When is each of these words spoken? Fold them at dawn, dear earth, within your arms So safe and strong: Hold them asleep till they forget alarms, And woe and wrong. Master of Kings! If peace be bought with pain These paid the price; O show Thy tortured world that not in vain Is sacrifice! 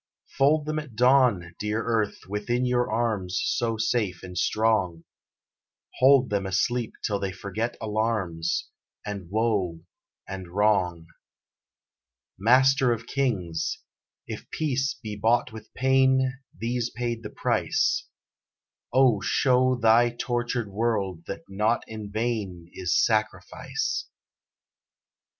Fold 0.35 0.65
them 0.65 0.79
at 0.79 0.95
dawn, 0.95 1.53
dear 1.59 1.83
earth, 1.83 2.21
within 2.27 2.65
your 2.65 2.89
arms 2.91 3.39
So 3.45 3.77
safe 3.77 4.23
and 4.23 4.35
strong: 4.35 5.03
Hold 5.99 6.31
them 6.31 6.47
asleep 6.47 6.93
till 7.03 7.19
they 7.19 7.31
forget 7.31 7.77
alarms, 7.79 8.67
And 9.05 9.29
woe 9.29 9.81
and 10.27 10.47
wrong. 10.47 11.05
Master 12.35 12.91
of 12.91 13.05
Kings! 13.05 13.77
If 14.25 14.49
peace 14.49 14.95
be 14.95 15.15
bought 15.15 15.51
with 15.51 15.71
pain 15.75 16.39
These 16.57 16.89
paid 16.89 17.21
the 17.21 17.29
price; 17.29 18.07
O 18.91 19.21
show 19.23 19.75
Thy 19.75 20.09
tortured 20.09 20.71
world 20.71 21.25
that 21.27 21.43
not 21.47 21.83
in 21.87 22.09
vain 22.11 22.71
Is 22.73 22.97
sacrifice! 22.99 24.07